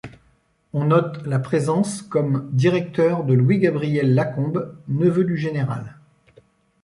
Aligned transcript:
On 0.73 0.85
note 0.85 1.21
la 1.27 1.37
présence 1.37 2.01
comme 2.01 2.49
directeur 2.53 3.23
de 3.23 3.35
Louis 3.35 3.59
Gabriel 3.59 4.15
Lacombe, 4.15 4.75
neveu 4.87 5.23
du 5.25 5.37
général. 5.37 5.99